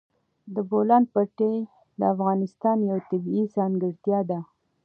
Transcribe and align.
د 0.53 0.55
بولان 0.69 1.03
پټي 1.13 1.55
د 1.99 2.01
افغانستان 2.13 2.77
یوه 2.89 3.01
طبیعي 3.09 3.43
ځانګړتیا 3.55 4.19
ده. 4.29 4.39